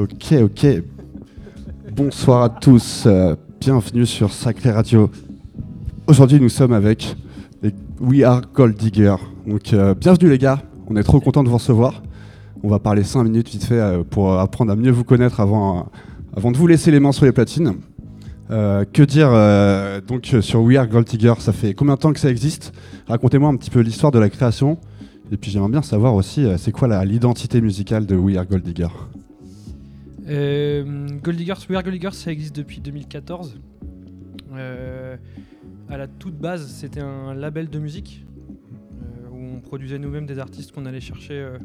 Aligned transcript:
Ok, 0.00 0.32
ok. 0.42 0.66
Bonsoir 1.94 2.44
à 2.44 2.48
tous. 2.48 3.04
euh, 3.04 3.36
bienvenue 3.60 4.06
sur 4.06 4.32
Sacré 4.32 4.70
Radio. 4.70 5.10
Aujourd'hui, 6.06 6.40
nous 6.40 6.48
sommes 6.48 6.72
avec 6.72 7.16
We 8.00 8.22
Are 8.22 8.40
Gold 8.54 8.78
Digger. 8.78 9.16
Donc, 9.46 9.74
euh, 9.74 9.94
bienvenue 9.94 10.30
les 10.30 10.38
gars. 10.38 10.62
On 10.88 10.96
est 10.96 11.02
trop 11.02 11.20
content 11.20 11.42
de 11.42 11.50
vous 11.50 11.56
recevoir. 11.56 12.02
On 12.62 12.70
va 12.70 12.78
parler 12.78 13.04
5 13.04 13.24
minutes 13.24 13.50
vite 13.50 13.64
fait 13.64 13.78
euh, 13.78 14.02
pour 14.02 14.40
apprendre 14.40 14.72
à 14.72 14.76
mieux 14.76 14.90
vous 14.90 15.04
connaître 15.04 15.38
avant, 15.38 15.90
de 16.34 16.56
vous 16.56 16.66
laisser 16.66 16.90
les 16.90 16.98
mains 16.98 17.12
sur 17.12 17.26
les 17.26 17.32
platines. 17.32 17.74
Que 18.48 19.02
dire 19.02 19.30
donc 20.08 20.34
sur 20.40 20.62
We 20.62 20.78
Are 20.78 20.88
Gold 20.88 21.08
Digger 21.08 21.34
Ça 21.40 21.52
fait 21.52 21.74
combien 21.74 21.96
de 21.96 22.00
temps 22.00 22.14
que 22.14 22.20
ça 22.20 22.30
existe? 22.30 22.72
Racontez-moi 23.06 23.50
un 23.50 23.56
petit 23.56 23.70
peu 23.70 23.80
l'histoire 23.80 24.12
de 24.12 24.18
la 24.18 24.30
création. 24.30 24.78
Et 25.30 25.36
puis 25.36 25.50
j'aimerais 25.50 25.70
bien 25.70 25.82
savoir 25.82 26.14
aussi, 26.14 26.46
c'est 26.56 26.72
quoi 26.72 27.04
l'identité 27.04 27.60
musicale 27.60 28.06
de 28.06 28.16
We 28.16 28.38
Are 28.38 28.46
Gold 28.46 28.62
Digger 28.62 28.88
Euh, 30.28 31.08
Gold 31.22 31.36
Diggers, 31.36 31.54
We 31.68 31.76
Are 31.76 31.82
Gold 31.82 31.94
Diggers, 31.94 32.12
ça 32.12 32.30
existe 32.30 32.54
depuis 32.56 32.80
2014. 32.80 33.58
Euh, 34.52 35.16
à 35.88 35.96
la 35.96 36.06
toute 36.06 36.36
base, 36.36 36.66
c'était 36.66 37.00
un 37.00 37.34
label 37.34 37.68
de 37.68 37.78
musique 37.78 38.24
euh, 38.48 39.28
où 39.30 39.56
on 39.56 39.60
produisait 39.60 39.98
nous-mêmes 39.98 40.26
des 40.26 40.38
artistes 40.38 40.72
qu'on 40.72 40.86
allait 40.86 41.00
chercher 41.00 41.34
euh, 41.34 41.58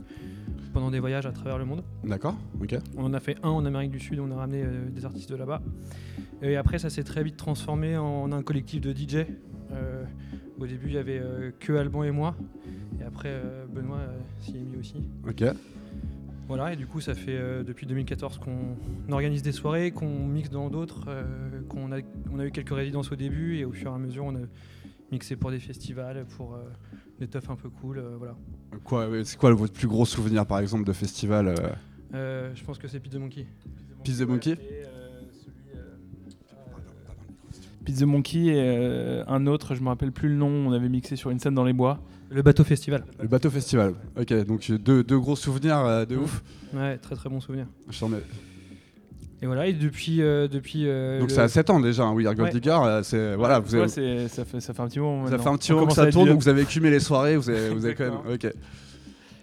pendant 0.73 0.92
des 0.92 1.00
voyages 1.00 1.25
à 1.25 1.31
travers 1.31 1.58
le 1.58 1.66
monde. 1.66 1.84
D'accord 2.03 2.36
Ok. 2.62 2.75
On 2.97 3.06
en 3.06 3.14
a 3.14 3.20
fait 3.20 3.38
un 3.44 3.50
en 3.50 3.66
Amérique 3.66 3.92
du 3.92 4.00
Sud, 4.00 4.20
on 4.20 4.31
a 4.31 4.36
ramené 4.36 4.64
des 4.92 5.06
artistes 5.06 5.31
de 5.31 5.36
là-bas. 5.36 5.62
Et 6.42 6.58
après, 6.58 6.80
ça 6.80 6.90
s'est 6.90 7.03
très 7.03 7.23
vite 7.23 7.38
transformé 7.38 7.97
en 7.97 8.31
un 8.31 8.44
collectif 8.44 8.81
de 8.81 8.92
DJ. 8.92 9.25
Au 10.59 10.67
début, 10.67 10.88
il 10.88 10.94
y 10.94 10.97
avait 10.97 11.22
que 11.59 11.73
Alban 11.73 12.03
et 12.03 12.12
moi. 12.12 12.36
Et 13.00 13.03
après, 13.03 13.42
Benoît 13.73 14.02
s'y 14.40 14.58
est 14.58 14.62
mis 14.62 14.78
aussi. 14.78 14.95
Ok. 15.28 15.44
Voilà, 16.47 16.73
et 16.73 16.75
du 16.75 16.85
coup, 16.85 17.01
ça 17.01 17.15
fait 17.15 17.35
euh, 17.38 17.63
depuis 17.63 17.88
2014 17.88 18.38
qu'on 18.39 18.75
organise 19.11 19.41
des 19.41 19.51
soirées, 19.51 19.91
qu'on 19.91 20.27
mixe 20.27 20.49
dans 20.51 20.69
d'autres, 20.69 21.05
euh, 21.07 21.23
qu'on 21.67 21.91
a, 21.91 21.97
on 22.31 22.39
a 22.39 22.45
eu 22.45 22.51
quelques 22.51 22.73
résidences 22.73 23.11
au 23.11 23.15
début, 23.15 23.57
et 23.57 23.65
au 23.65 23.71
fur 23.71 23.91
et 23.91 23.95
à 23.95 23.97
mesure, 23.97 24.25
on 24.25 24.35
a 24.35 24.45
mixé 25.11 25.35
pour 25.35 25.49
des 25.49 25.59
festivals, 25.59 26.23
pour 26.38 26.53
euh, 26.53 26.59
des 27.19 27.27
teufs 27.27 27.49
un 27.49 27.55
peu 27.55 27.69
cool, 27.69 27.97
euh, 27.97 28.16
voilà. 28.17 28.35
Quoi, 28.83 29.09
c'est 29.23 29.38
quoi 29.38 29.51
votre 29.53 29.73
plus 29.73 29.88
gros 29.88 30.05
souvenir 30.05 30.45
par 30.45 30.59
exemple 30.59 30.83
de 30.83 30.93
festival 30.93 31.47
euh, 31.47 31.55
Euh, 32.13 32.51
je 32.53 32.63
pense 32.63 32.77
que 32.77 32.88
c'est 32.88 32.99
the 32.99 33.16
Monkey. 33.16 33.47
The 34.03 34.21
Monkey? 34.21 34.57
Pizza 37.83 38.05
Monkey 38.07 38.45
et 38.45 38.53
euh, 38.57 39.23
un 39.27 39.45
autre, 39.45 39.75
je 39.75 39.81
me 39.81 39.89
rappelle 39.89 40.11
plus 40.11 40.29
le 40.29 40.35
nom, 40.35 40.49
on 40.49 40.71
avait 40.71 40.89
mixé 40.89 41.16
sur 41.16 41.29
une 41.29 41.39
scène 41.39 41.53
dans 41.53 41.63
les 41.63 41.73
bois. 41.73 41.99
Le 42.30 42.42
bateau 42.42 42.64
festival. 42.64 43.04
Le 43.22 43.28
bateau 43.28 43.50
festival. 43.50 43.94
Ok, 44.20 44.34
donc 44.45 44.70
deux, 44.72 45.04
deux 45.04 45.20
gros 45.20 45.36
souvenirs 45.36 45.78
euh, 45.80 46.06
de 46.06 46.18
ouf. 46.18 46.42
Ouais, 46.73 46.98
très 46.98 47.16
très 47.16 47.30
bon 47.30 47.40
souvenir. 47.40 47.66
Je 47.90 48.00
t'en 48.00 48.09
mets- 48.09 48.18
Et 49.42 49.45
voilà, 49.45 49.68
et 49.68 49.73
depuis. 49.73 50.22
euh, 50.22 50.48
depuis 50.48 50.84
euh, 50.88 51.20
Donc 51.20 51.30
le- 51.30 51.36
ça 51.36 51.44
a 51.44 51.48
7 51.48 51.70
ans 51.70 51.80
déjà, 51.80 52.03
hein, 52.03 52.14
We 52.14 52.26
Are 52.26 52.34
Gold 52.36 52.53
Ouais. 52.53 52.59
Digger. 52.59 52.80
c'est, 53.03 53.36
voilà, 53.36 53.59
vous, 53.59 53.76
Ouais, 53.76 53.81
avez, 53.81 54.28
ça, 54.28 54.44
fait, 54.44 54.59
ça 54.59 54.73
fait 54.73 54.81
un 54.81 54.88
petit 54.88 55.00
moment. 55.00 55.23
maintenant. 55.23 55.38
fait 55.44 55.50
un 55.50 55.58
petit 55.58 55.72
moment 55.74 55.88
que 55.88 55.94
ça 55.94 56.08
tourne, 56.12 56.28
donc 56.30 56.41
vous 56.41 56.50
avez 56.50 56.62
écumé 56.64 56.90
les 56.90 57.00
soirées, 57.00 57.38
vous 57.38 57.50
avez, 57.50 57.69
vous 57.69 57.85
avez 57.85 57.96
quand 57.96 58.06
même. 58.06 58.34
Ok. 58.34 58.47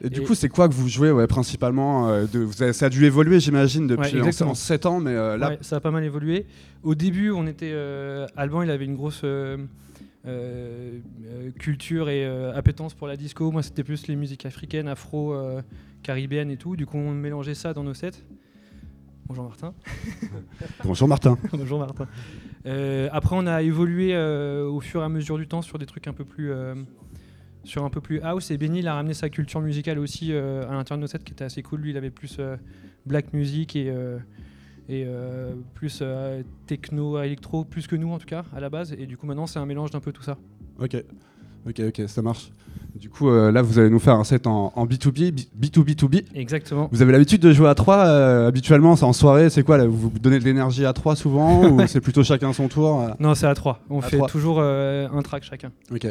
Et 0.05 0.11
du 0.11 0.21
Et- 0.21 0.25
coup, 0.25 0.35
c'est 0.35 0.49
quoi 0.49 0.69
que 0.69 0.75
vous 0.75 0.89
jouez 0.89 1.13
ouais, 1.13 1.29
principalement 1.29 2.09
euh, 2.11 2.25
de, 2.27 2.41
vous 2.41 2.61
avez- 2.65 2.73
Ça 2.73 2.87
a 2.87 2.89
dû 2.89 3.05
évoluer, 3.05 3.39
j'imagine, 3.39 3.87
depuis 3.87 4.21
Ouais, 4.21 4.43
en- 4.43 4.49
en 4.49 4.55
7 4.55 4.85
ans, 4.87 4.99
mais 4.99 5.13
euh, 5.13 5.37
là, 5.37 5.51
Ouais, 5.51 5.59
ça 5.61 5.77
a 5.77 5.81
pas 5.81 5.93
mal 5.93 6.03
évolué. 6.03 6.47
Au 6.83 6.97
début, 6.97 7.31
on 7.31 7.47
était. 7.47 7.71
euh, 7.73 8.27
Alban, 8.37 8.63
il 8.63 8.71
avait 8.71 8.85
une 8.87 8.97
grosse 8.97 9.21
culture 11.59 12.09
et 12.09 12.25
euh, 12.25 12.55
appétence 12.55 12.95
pour 12.95 13.07
la 13.07 13.17
disco. 13.17 13.51
Moi, 13.51 13.63
c'était 13.63 13.85
plus 13.85 14.07
les 14.07 14.17
musiques 14.17 14.47
africaines, 14.47 14.89
afro, 14.89 15.35
euh, 15.35 15.63
caribéennes 16.03 16.51
et 16.51 16.57
tout. 16.57 16.77
Du 16.77 16.87
coup, 16.87 16.99
on 16.99 17.13
mélangeait 17.13 17.55
ça 17.55 17.75
dans 17.75 17.85
nos 17.85 17.95
sets. 17.95 18.25
Bonjour 19.27 19.45
Martin. 19.45 19.75
bonjour 20.85 21.09
Martin. 21.09 21.39
Bonjour 21.53 21.79
Martin. 21.79 22.07
Euh, 22.67 23.09
après, 23.13 23.35
on 23.39 23.47
a 23.47 23.63
évolué 23.63 24.15
euh, 24.15 24.69
au 24.69 24.81
fur 24.81 25.01
et 25.01 25.05
à 25.05 25.09
mesure 25.09 25.39
du 25.39 25.49
temps 25.49 25.63
sur 25.63 25.79
des 25.79 25.87
trucs 25.87 26.07
un 26.07 26.13
peu 26.13 26.25
plus. 26.25 26.51
euh, 26.53 26.75
sur 27.65 27.85
un 27.85 27.91
peu 27.91 28.01
plus 28.01 28.21
house 28.23 28.51
et 28.51 28.59
Benny 28.59 28.81
il 28.81 28.89
a 28.89 28.95
ramené 28.95 29.15
sa 29.15 29.29
culture 29.29 29.61
musicale 29.61 30.01
aussi 30.01 30.33
euh, 30.33 30.69
à 30.69 30.73
l'intérieur 30.73 30.99
de 30.99 31.03
nos 31.03 31.07
sets 31.07 31.21
qui 31.21 31.33
était 31.33 31.45
assez 31.45 31.63
cool 31.63 31.81
lui 31.81 31.91
il 31.91 31.97
avait 31.97 32.11
plus 32.11 32.39
euh, 32.41 32.57
black 33.07 33.33
music 33.33 33.77
et, 33.77 33.89
euh, 33.89 34.19
et 34.89 35.05
euh, 35.07 35.55
plus 35.75 36.01
euh, 36.03 36.43
techno 36.67 37.21
électro 37.23 37.65
plus 37.65 37.87
que 37.87 37.97
nous 37.97 38.11
en 38.11 38.19
tout 38.19 38.27
cas 38.27 38.45
à 38.55 38.61
la 38.61 38.71
base. 38.71 38.93
Et 38.93 39.07
du 39.07 39.17
coup 39.17 39.27
maintenant 39.27 39.47
c'est 39.47 39.59
un 39.59 39.67
mélange 39.67 39.91
d'un 39.91 40.01
peu 40.01 40.13
tout 40.13 40.23
ça. 40.23 40.39
Ok, 40.79 40.97
ok, 41.69 41.81
ok, 41.89 42.03
ça 42.09 42.23
marche. 42.23 42.51
Du 42.95 43.09
coup, 43.09 43.31
euh, 43.31 43.51
là, 43.51 43.63
vous 43.63 43.79
allez 43.79 43.89
nous 43.89 43.99
faire 43.99 44.15
un 44.17 44.25
set 44.25 44.47
en, 44.47 44.71
en 44.77 44.87
B2B, 44.87 45.33
B2B2B. 45.59 46.25
exactement. 46.35 46.89
Vous 46.93 47.01
avez 47.03 47.11
l'habitude 47.13 47.41
de 47.41 47.51
jouer 47.53 47.69
à 47.69 47.75
3 47.75 47.97
habituellement, 48.47 48.97
c'est 48.97 49.05
en 49.07 49.15
soirée, 49.15 49.49
c'est 49.51 49.63
quoi 49.63 49.79
là, 49.79 49.87
Vous 49.87 49.97
vous 50.11 50.19
donnez 50.21 50.39
de 50.39 50.45
l'énergie 50.45 50.85
à 50.85 50.93
3 50.93 51.17
souvent 51.17 51.65
ou 51.71 51.87
c'est 51.87 52.01
plutôt 52.03 52.23
chacun 52.23 52.53
son 52.53 52.69
tour 52.69 53.01
euh 53.01 53.09
non 53.19 53.35
c'est 53.35 53.47
à 53.47 53.55
3 53.55 53.81
on 53.89 54.01
À 54.01 54.03
fait 54.03 54.21
toujours 54.29 54.59
euh, 54.61 55.09
un 55.13 55.23
track 55.23 55.43
chacun. 55.43 55.71
Ok, 55.91 56.07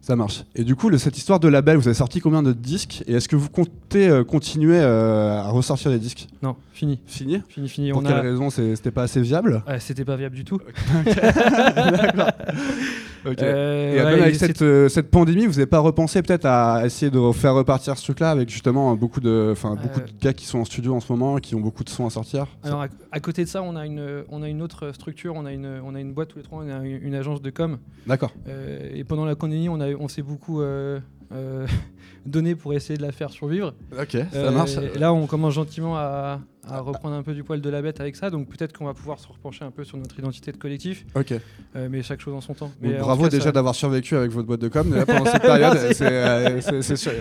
ça 0.00 0.16
marche. 0.16 0.42
Et 0.56 0.64
du 0.64 0.74
coup, 0.74 0.88
le- 0.88 0.98
cette 0.98 1.16
histoire 1.16 1.38
de 1.38 1.46
label, 1.46 1.76
vous 1.76 1.86
avez 1.86 1.94
sorti 1.94 2.18
combien 2.20 2.42
de 2.42 2.52
disques 2.52 3.04
Et 3.06 3.14
est-ce 3.14 3.28
que 3.28 3.36
vous 3.36 3.48
comptez 3.48 4.08
euh, 4.08 4.24
continuer 4.24 4.78
euh, 4.80 5.40
à 5.40 5.48
ressortir 5.50 5.92
des 5.92 6.00
disques? 6.00 6.26
Non 6.42 6.56
fini. 6.72 6.98
Fini? 7.06 7.42
Fini 7.48 7.68
fini. 7.68 7.92
Pour 7.92 8.00
on 8.00 8.04
quelle 8.04 8.12
a 8.16 8.20
raison 8.22 8.50
C'était 8.50 8.90
pas 8.90 9.04
assez 9.04 9.20
viable? 9.22 9.62
Ouais, 9.68 9.78
c'était 9.78 10.04
pas 10.04 10.16
viable 10.16 10.34
du 10.34 10.44
tout 10.44 10.58
Euh, 13.26 13.92
Et 13.94 13.98
ouais, 13.98 14.10
même 14.12 14.22
avec 14.22 14.34
cette, 14.36 14.62
euh, 14.62 14.88
cette 14.88 15.10
pandémie, 15.10 15.46
vous 15.46 15.52
n'avez 15.52 15.66
pas 15.66 15.78
repensé 15.78 16.22
peut-être 16.22 16.44
à 16.46 16.84
essayer 16.84 17.10
de 17.10 17.32
faire 17.32 17.54
repartir 17.54 17.96
ce 17.96 18.04
truc-là 18.04 18.30
avec 18.30 18.48
justement 18.50 18.94
beaucoup 18.96 19.20
de, 19.20 19.50
enfin 19.52 19.74
beaucoup 19.74 20.00
Euh. 20.00 20.06
de 20.06 20.12
gars 20.20 20.32
qui 20.32 20.46
sont 20.46 20.58
en 20.58 20.64
studio 20.64 20.94
en 20.94 21.00
ce 21.00 21.12
moment, 21.12 21.36
qui 21.38 21.54
ont 21.54 21.60
beaucoup 21.60 21.84
de 21.84 21.88
sons 21.88 22.06
à 22.06 22.10
sortir? 22.10 22.46
Alors 22.62 22.82
à, 22.82 22.88
à 23.12 23.20
côté 23.20 23.44
de 23.44 23.48
ça, 23.48 23.62
on 23.62 23.76
a 23.76 23.86
une, 23.86 24.24
on 24.28 24.42
a 24.42 24.48
une 24.48 24.62
autre 24.62 24.92
structure, 24.92 25.34
on 25.36 25.46
a 25.46 25.52
une, 25.52 25.80
on 25.84 25.94
a 25.94 26.00
une 26.00 26.12
boîte 26.12 26.28
tous 26.28 26.38
les 26.38 26.44
trois, 26.44 26.62
on 26.64 26.68
a 26.68 26.84
une, 26.84 27.00
une 27.02 27.14
agence 27.14 27.40
de 27.42 27.50
com. 27.50 27.78
D'accord. 28.06 28.32
Euh, 28.48 28.90
et 28.94 29.04
pendant 29.04 29.24
la 29.24 29.36
pandémie, 29.36 29.68
on, 29.68 29.80
a, 29.80 29.88
on 29.94 30.08
s'est 30.08 30.22
beaucoup 30.22 30.60
euh, 30.60 31.00
euh, 31.32 31.66
donné 32.26 32.54
pour 32.54 32.72
essayer 32.74 32.96
de 32.96 33.02
la 33.02 33.12
faire 33.12 33.30
survivre. 33.30 33.74
Ok, 34.00 34.12
ça 34.12 34.26
Euh, 34.34 34.50
marche. 34.50 34.72
et 34.94 34.98
là, 34.98 35.12
on 35.12 35.26
commence 35.26 35.54
gentiment 35.54 35.96
à, 35.96 36.40
à 36.68 36.80
reprendre 36.80 37.14
un 37.14 37.22
peu 37.22 37.34
du 37.34 37.44
poil 37.44 37.60
de 37.60 37.68
la 37.70 37.82
bête 37.82 38.00
avec 38.00 38.16
ça. 38.16 38.30
Donc 38.30 38.48
peut-être 38.48 38.72
qu'on 38.76 38.86
va 38.86 38.94
pouvoir 38.94 39.18
se 39.20 39.28
repencher 39.28 39.64
un 39.64 39.70
peu 39.70 39.84
sur 39.84 39.98
notre 39.98 40.18
identité 40.18 40.50
de 40.50 40.56
collectif, 40.56 41.04
Ok. 41.14 41.32
euh, 41.76 41.88
mais 41.90 42.02
chaque 42.02 42.20
chose 42.20 42.32
en 42.34 42.40
son 42.40 42.54
temps. 42.54 42.70
Mais, 42.80 42.94
bravo 42.94 43.24
cas, 43.24 43.28
déjà 43.28 43.44
ça- 43.44 43.52
d'avoir 43.52 43.74
survécu 43.74 44.16
avec 44.16 44.30
votre 44.30 44.46
boîte 44.46 44.60
de 44.60 44.68
com 44.68 44.88
pendant 45.06 45.26
cette 45.26 45.42
période. 45.42 45.76
C'est, 45.92 46.02
euh, 46.10 46.60
c'est- 46.60 46.82
c'est 46.82 46.96
sûr. 46.96 47.12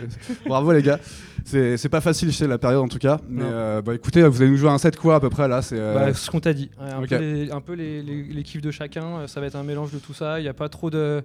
bravo 0.45 0.71
les 0.71 0.81
gars. 0.81 0.99
C'est, 1.45 1.89
pas 1.89 1.99
facile 2.01 2.31
chez 2.31 2.47
la 2.47 2.57
période 2.57 2.79
en 2.81 2.87
tout 2.87 2.97
cas. 2.99 3.19
Mais 3.27 3.43
euh, 3.43 3.81
bah, 3.81 3.93
écoutez, 3.95 4.23
vous 4.23 4.41
allez 4.41 4.51
nous 4.51 4.57
jouer 4.57 4.69
un 4.69 4.77
set 4.77 4.95
quoi 4.95 5.15
à 5.15 5.19
peu 5.19 5.29
près 5.29 5.47
là 5.49 5.61
C'est 5.61 5.77
Bah, 5.77 6.13
ce 6.13 6.31
qu'on 6.31 6.39
t'a 6.39 6.53
dit. 6.53 6.69
Un 6.79 7.05
peu, 7.05 7.17
les, 7.17 7.51
un 7.51 7.59
peu 7.61 7.73
les, 7.73 8.01
les- 8.01 8.23
les 8.23 8.43
kiffs 8.43 8.61
de 8.61 8.71
chacun. 8.71 9.27
Ça 9.27 9.41
va 9.41 9.47
être 9.47 9.55
un 9.57 9.63
mélange 9.63 9.91
de 9.91 9.97
tout 9.99 10.13
ça. 10.13 10.39
Il 10.39 10.43
n'y 10.43 10.49
a 10.49 10.53
pas 10.53 10.69
trop 10.69 10.89
de, 10.89 11.21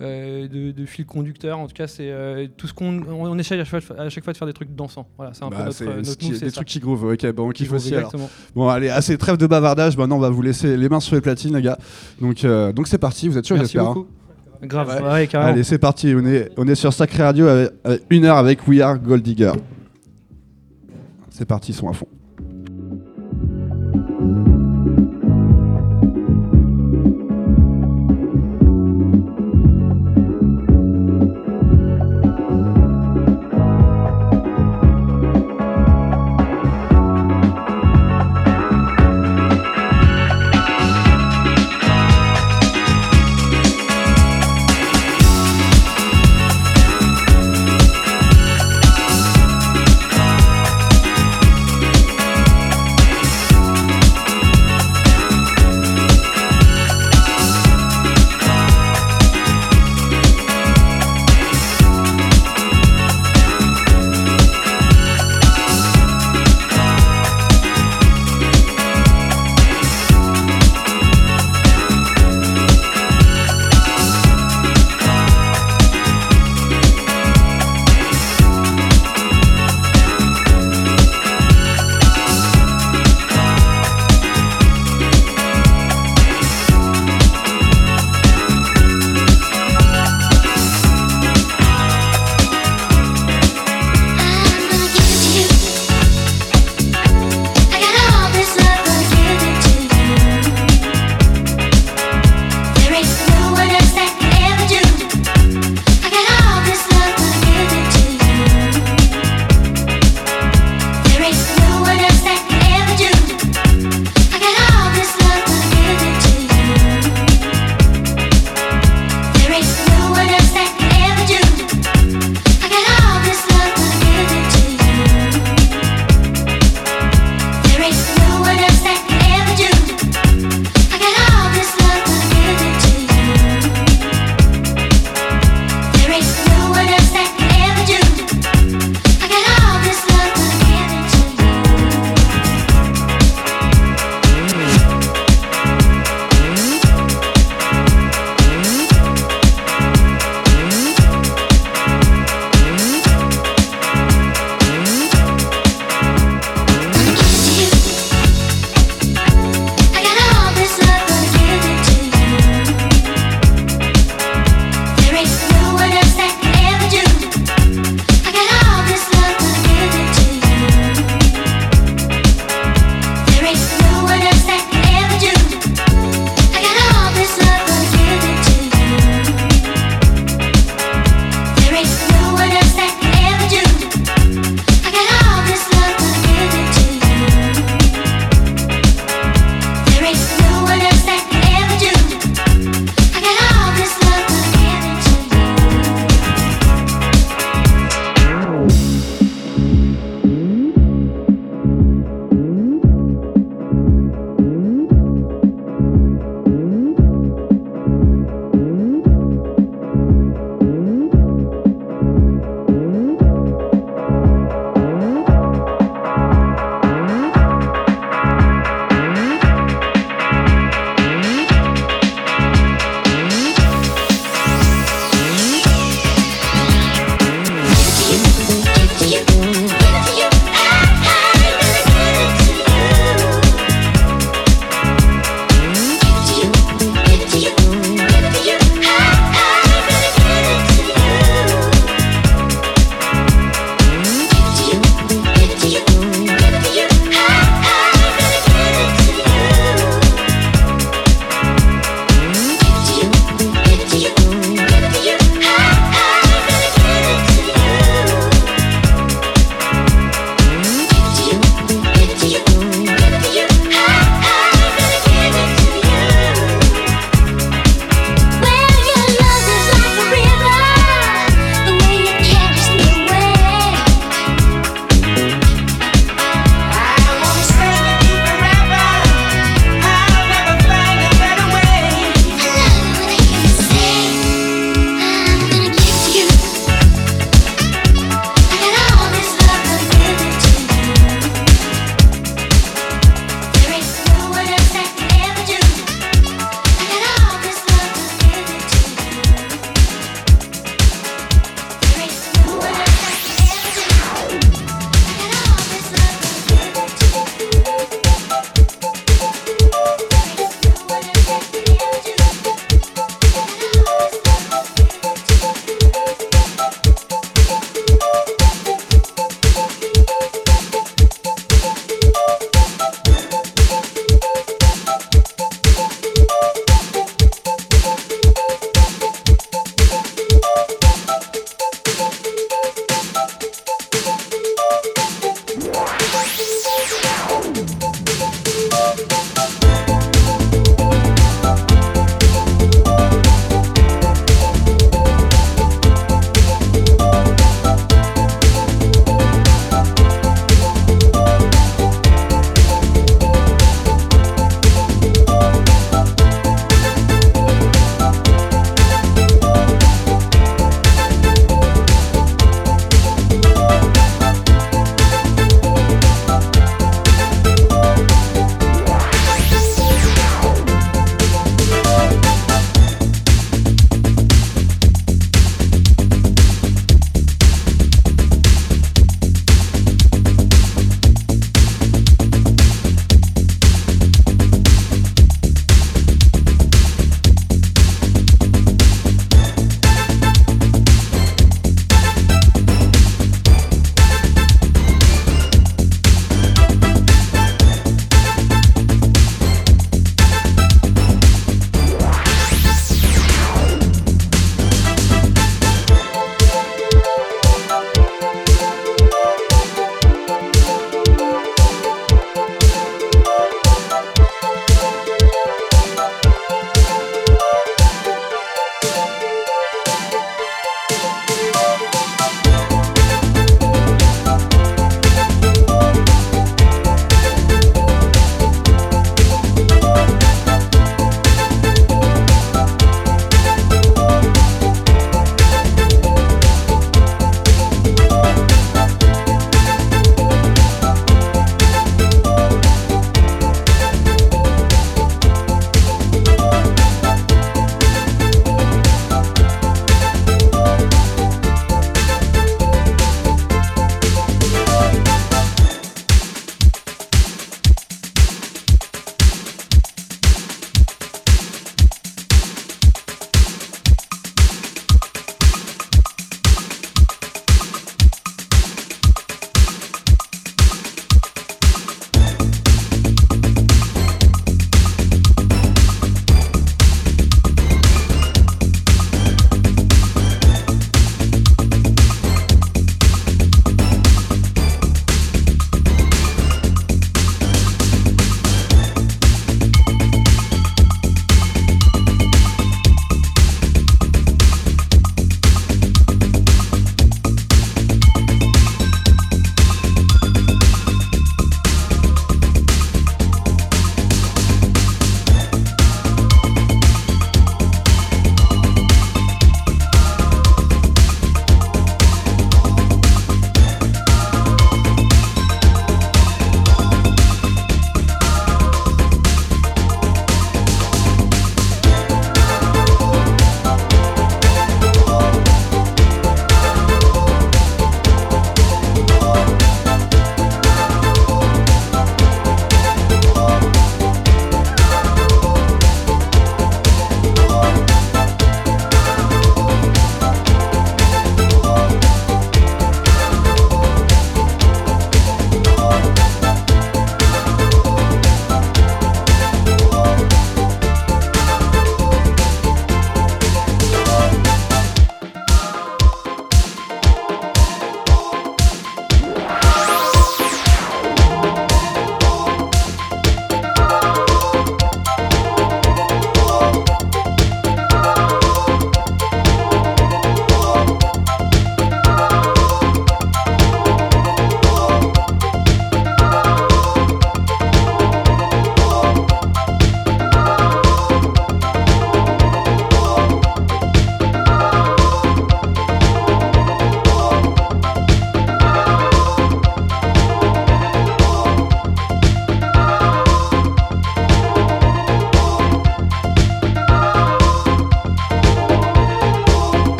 de, 0.00 0.72
de 0.72 0.86
fil 0.86 1.06
conducteur. 1.06 1.58
En 1.58 1.66
tout 1.66 1.74
cas, 1.74 1.86
c'est 1.86 2.10
euh, 2.10 2.46
tout 2.56 2.66
ce 2.66 2.74
qu'on 2.74 3.02
on, 3.02 3.30
on 3.30 3.38
essaye 3.38 3.60
à 3.60 3.64
chaque, 3.64 3.82
fois, 3.82 3.98
à 4.00 4.08
chaque 4.08 4.24
fois 4.24 4.32
de 4.32 4.38
faire 4.38 4.46
des 4.48 4.52
trucs 4.52 4.74
dansants. 4.74 5.06
Voilà, 5.16 5.32
c'est 5.34 5.44
un 5.44 5.48
bah, 5.48 5.56
peu 5.58 5.62
notre, 5.64 5.76
c'est 5.76 5.84
notre 5.86 6.16
qui- 6.16 6.28
move, 6.30 6.38
c'est 6.38 6.44
des 6.46 6.50
ça. 6.50 6.54
trucs 6.56 6.68
qui 6.68 6.80
groove. 6.80 7.04
Ok, 7.12 7.26
bon, 7.32 7.48
on 7.48 7.50
kiffe 7.50 7.72
aussi 7.72 7.94
alors. 7.94 8.12
Bon, 8.54 8.68
allez, 8.68 8.88
assez 8.88 9.16
trêve 9.18 9.36
de 9.36 9.46
bavardage. 9.46 9.96
Maintenant, 9.96 10.16
on 10.16 10.20
va 10.20 10.30
vous 10.30 10.42
laisser 10.42 10.76
les 10.76 10.88
mains 10.88 11.00
sur 11.00 11.14
les 11.14 11.20
platines, 11.20 11.54
les 11.54 11.62
gars. 11.62 11.78
Donc, 12.20 12.44
euh, 12.44 12.72
donc 12.72 12.88
c'est 12.88 12.98
parti. 12.98 13.28
Vous 13.28 13.38
êtes 13.38 13.44
sûr, 13.44 13.56
j'espère. 13.56 13.86
hein. 13.86 14.06
Grave, 14.64 14.88
Ouais. 15.02 15.12
ouais, 15.12 15.26
carrément. 15.26 15.52
Allez, 15.52 15.64
c'est 15.64 15.78
parti. 15.78 16.12
On 16.16 16.24
est, 16.24 16.50
on 16.56 16.66
est 16.68 16.74
sur 16.76 16.92
Sacré 16.92 17.22
Radio 17.24 17.46
avec, 17.48 17.70
avec 17.84 18.02
une 18.10 18.24
heure 18.24 18.36
avec 18.36 18.66
We 18.68 18.80
Are 18.80 18.98
Gold 18.98 19.22
Digger. 19.22 19.52
C'est 21.30 21.46
parti, 21.46 21.72
ils 21.72 21.74
sont 21.74 21.88
à 21.88 21.92
fond. 21.92 22.06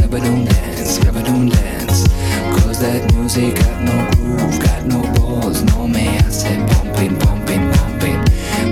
Dance, 0.00 0.98
dance. 0.98 2.08
Cause 2.60 2.80
that 2.80 3.10
music 3.14 3.54
got 3.56 3.80
no 3.82 3.96
groove, 4.12 4.60
got 4.60 4.84
no 4.84 5.00
balls, 5.14 5.62
no 5.64 5.88
me 5.88 6.18
hace 6.18 6.54
pumping, 6.68 7.16
pumping, 7.16 7.70
pumping. 7.72 8.20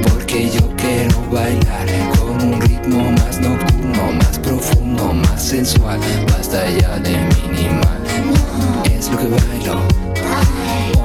Porque 0.02 0.50
yo 0.50 0.68
quiero 0.76 1.18
bailar 1.30 1.88
con 2.18 2.42
un 2.42 2.60
ritmo 2.60 3.10
más 3.12 3.40
nocturno, 3.40 4.12
más 4.12 4.38
profundo, 4.38 5.14
más 5.14 5.42
sensual. 5.42 5.98
Basta 6.28 6.68
ya 6.68 6.98
de 6.98 7.16
minimal. 7.16 8.02
Es 8.92 9.08
lo 9.10 9.16
que 9.16 9.28
bailo, 9.28 9.80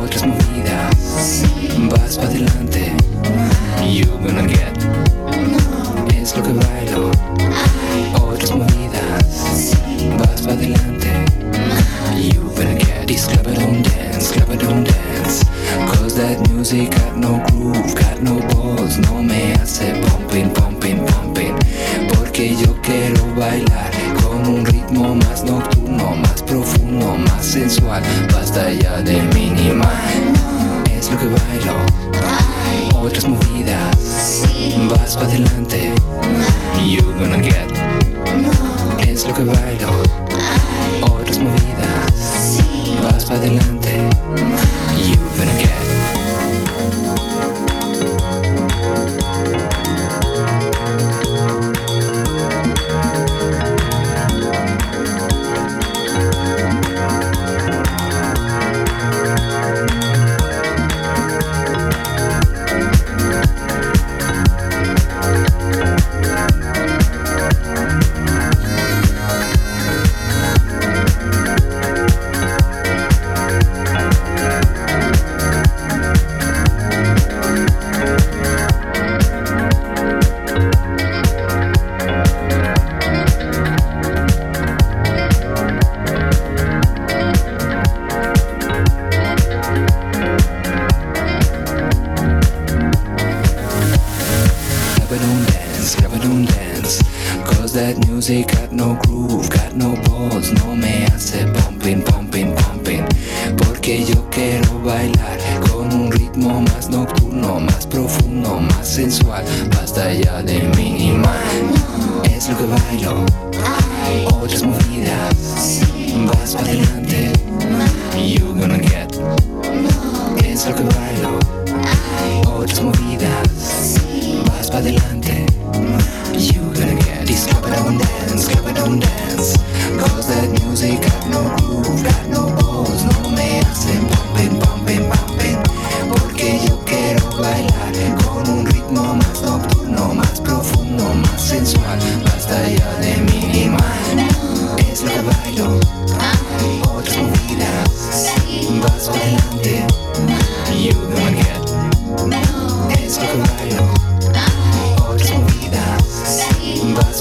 otras 0.04 0.28
movidas. 0.28 1.46
Vas 1.90 2.18
para 2.18 2.28
adelante, 2.28 2.92
you 3.88 4.06
gonna 4.22 4.46
get. 4.48 4.69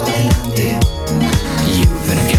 You've 0.01 1.89
been 2.07 2.38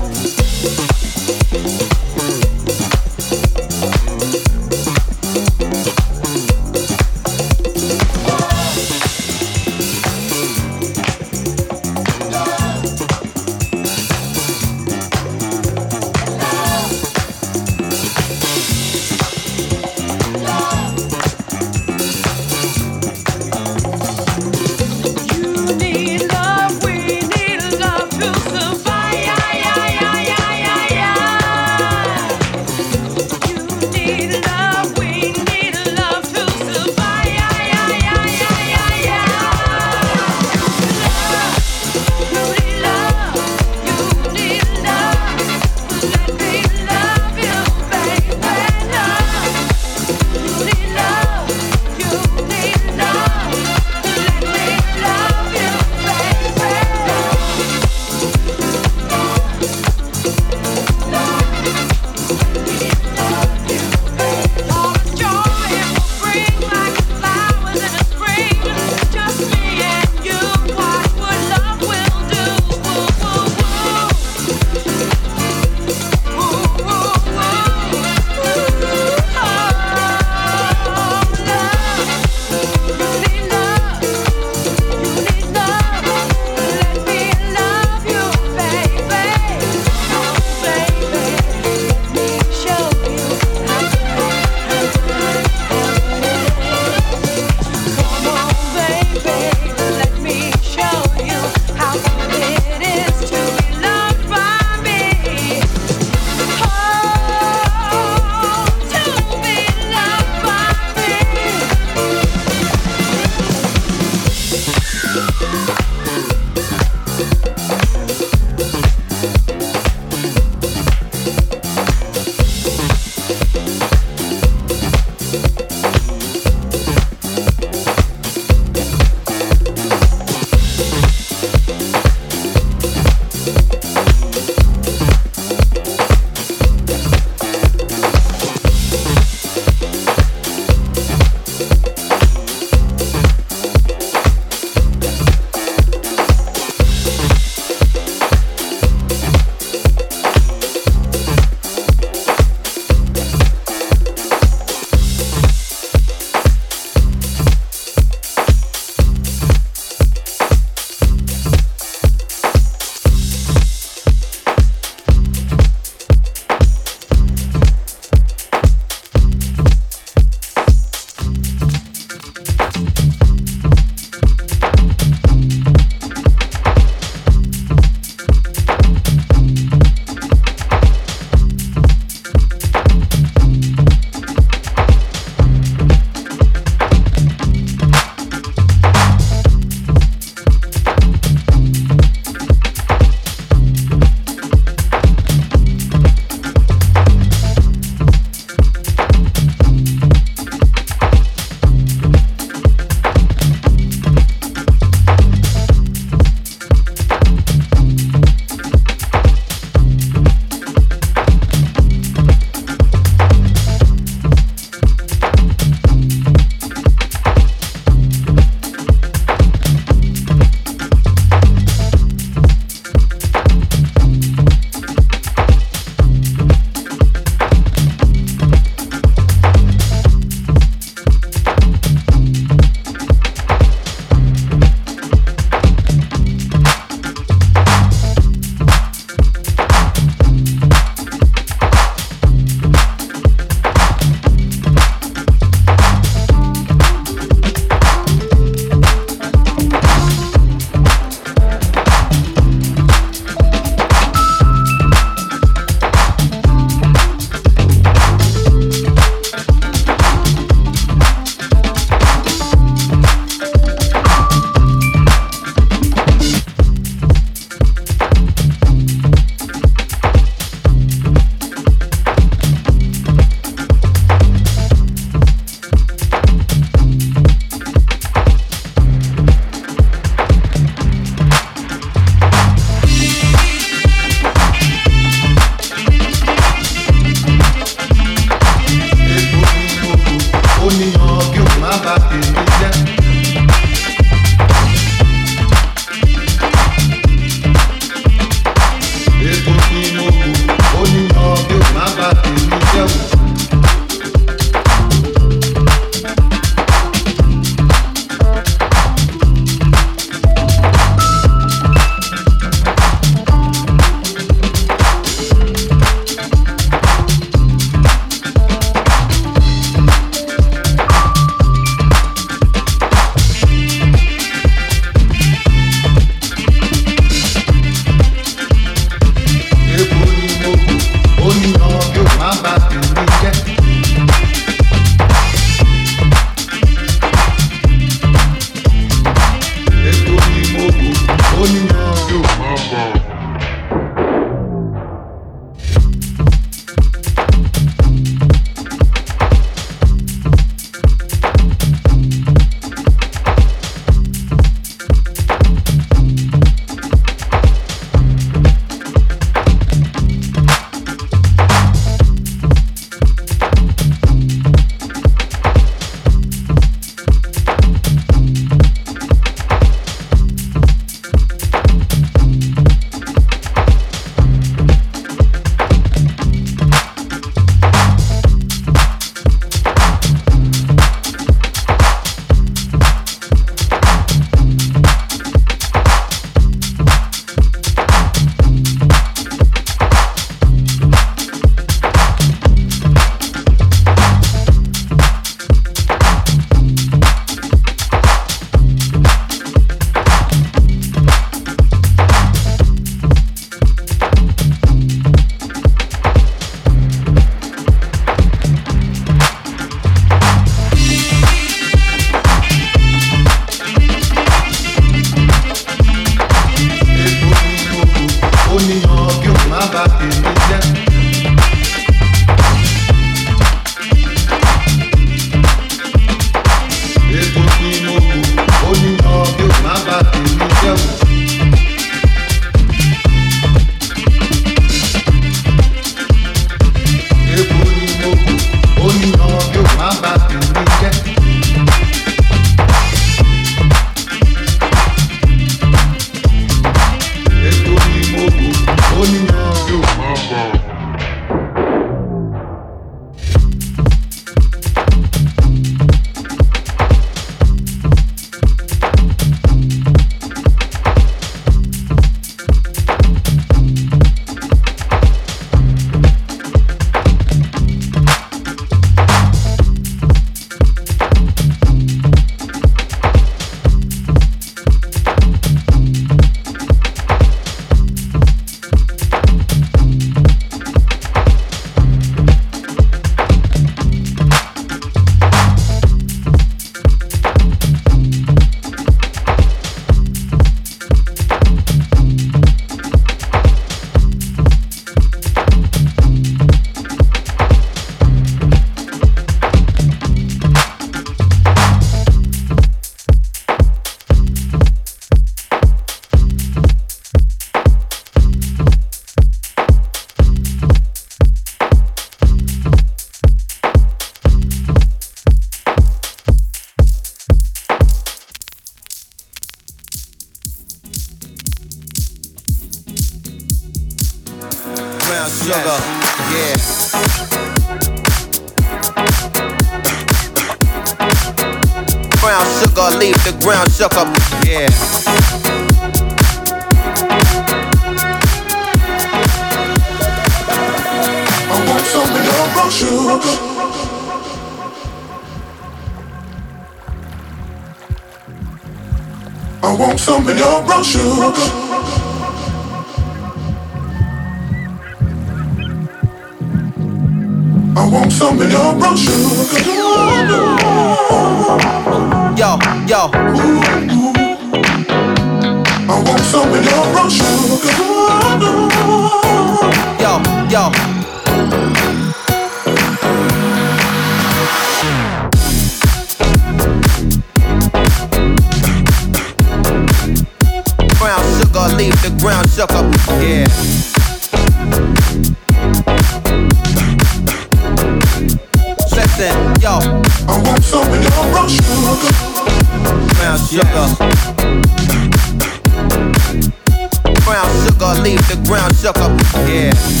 yeah. 599.51 600.00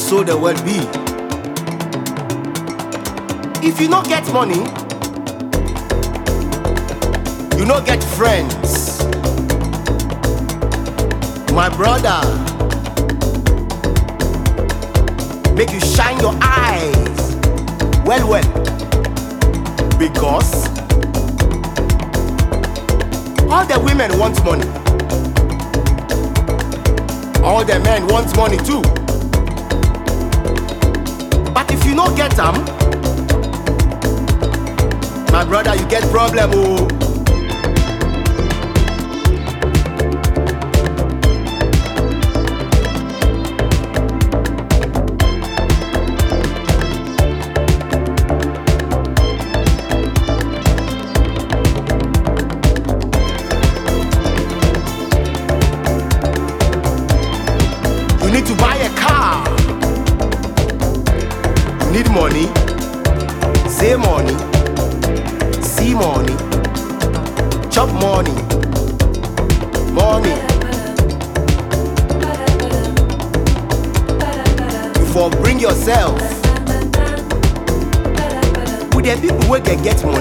So 0.00 0.24
the 0.24 0.36
world 0.36 0.56
be. 0.64 0.78
If 3.66 3.80
you 3.80 3.88
not 3.88 4.06
get 4.06 4.26
money, 4.32 4.60
you 7.58 7.66
not 7.66 7.84
get 7.84 8.02
friends. 8.02 8.98
My 11.52 11.68
brother, 11.68 12.18
make 15.54 15.70
you 15.70 15.80
shine 15.80 16.18
your 16.20 16.36
eyes 16.40 17.36
well, 18.06 18.26
well, 18.28 18.48
because 19.98 20.66
all 23.50 23.66
the 23.66 23.80
women 23.84 24.18
want 24.18 24.42
money, 24.44 24.66
all 27.44 27.64
the 27.64 27.78
men 27.84 28.06
want 28.06 28.34
money 28.36 28.56
too. 28.56 28.99
No 32.00 32.16
get 32.16 32.30
them, 32.30 32.54
my 35.32 35.44
brother, 35.44 35.74
you 35.76 35.86
get 35.88 36.02
problem, 36.10 36.50
oh. 36.54 37.09
It 79.70 79.84
gets 79.84 80.02
more. 80.02 80.19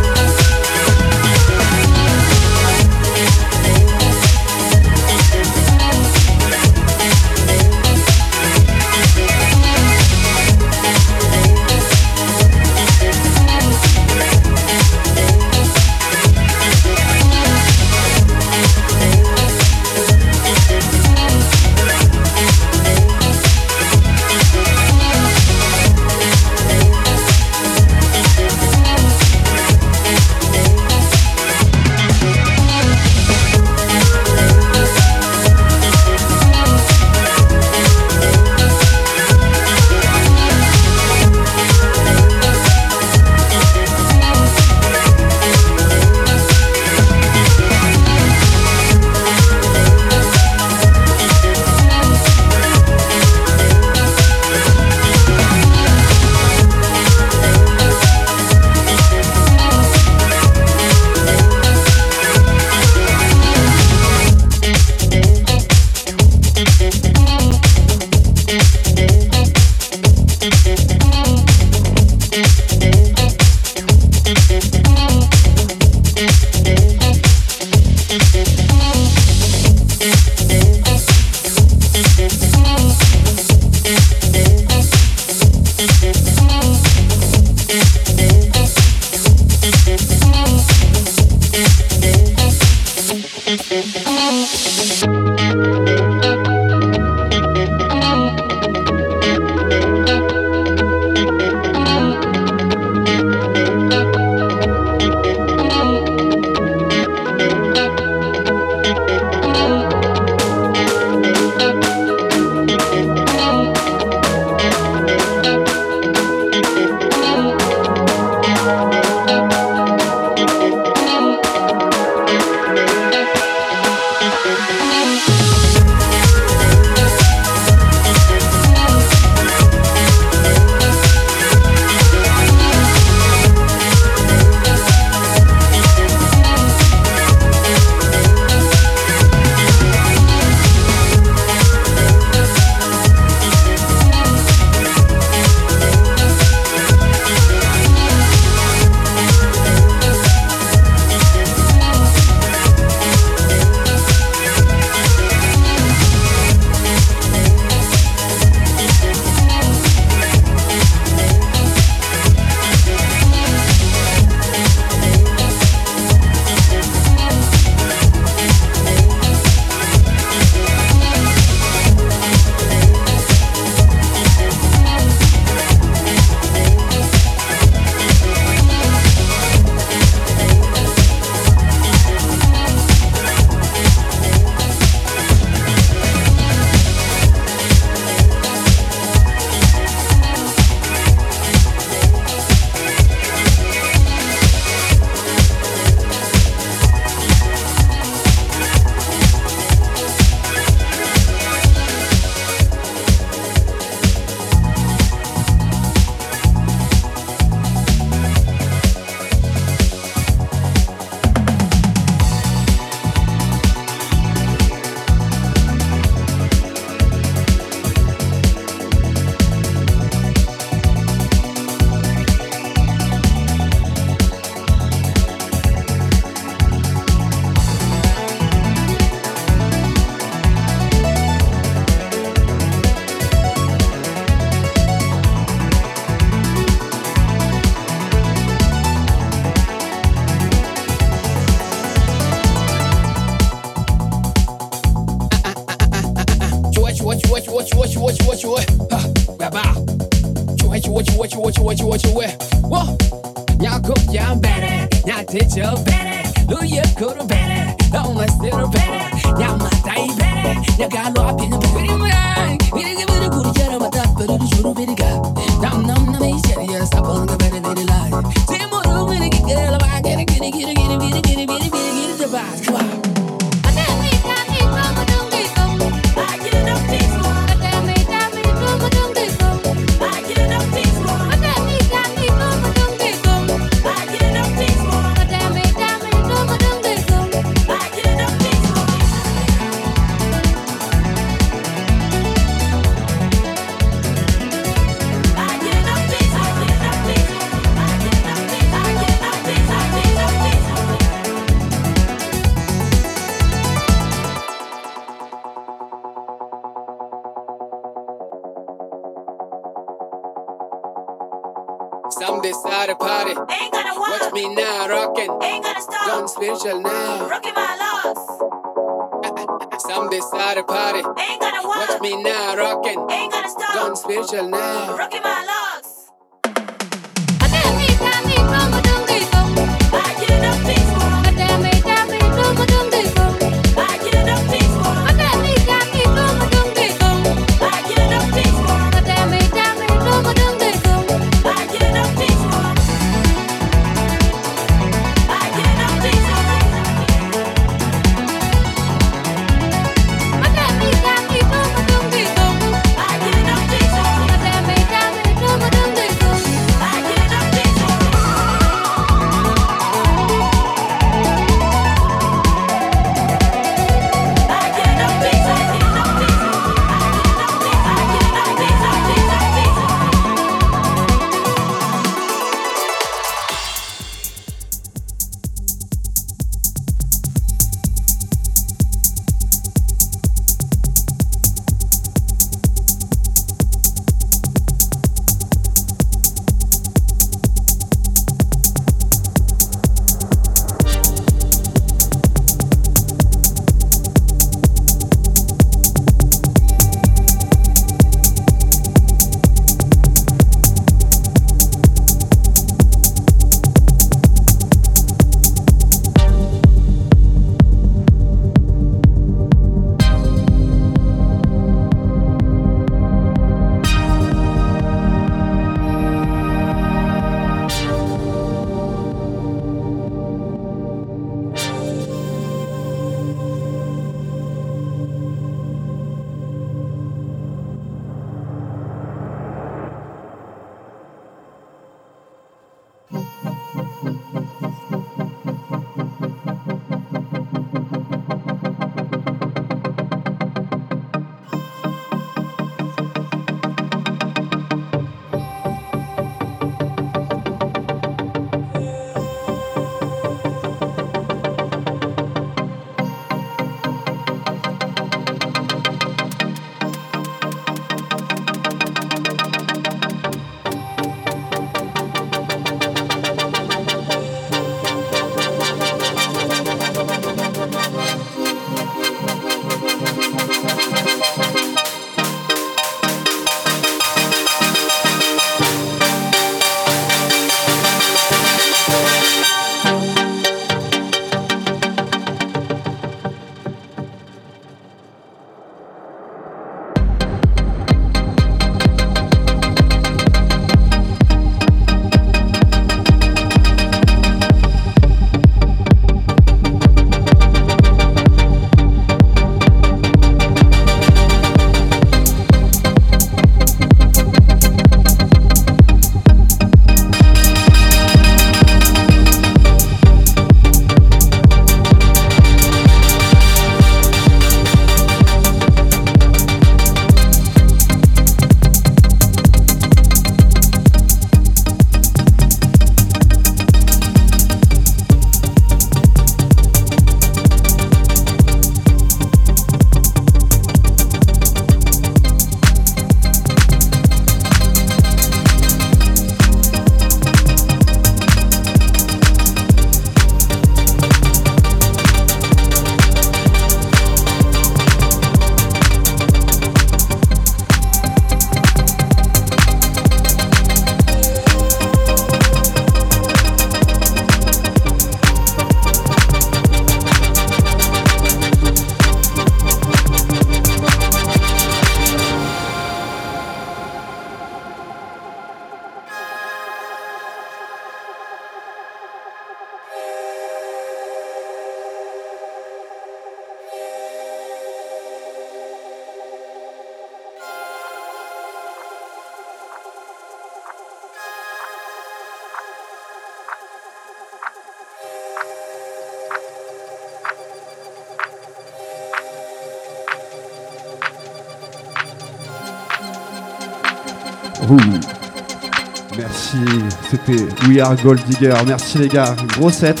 C'était 597.10 597.46
We 597.68 597.80
Are 597.80 597.96
Gold 597.96 598.20
Digger. 598.28 598.54
Merci 598.66 598.98
les 598.98 599.08
gars, 599.08 599.34
gros 599.56 599.70
set. 599.70 600.00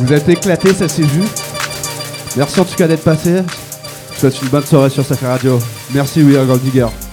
Vous 0.00 0.12
êtes 0.12 0.28
éclatés, 0.28 0.72
ça 0.72 0.88
s'est 0.88 1.02
vu. 1.02 1.22
Merci 2.36 2.60
en 2.60 2.64
tout 2.64 2.76
cas 2.76 2.86
d'être 2.86 3.04
passé. 3.04 3.30
Je 3.30 4.14
vous 4.14 4.20
souhaite 4.20 4.42
une 4.42 4.48
bonne 4.48 4.64
soirée 4.64 4.90
sur 4.90 5.04
Sacré 5.04 5.26
Radio. 5.26 5.58
Merci 5.92 6.22
We 6.22 6.36
Are 6.36 6.44
Gold 6.46 6.62
Digger. 6.62 7.07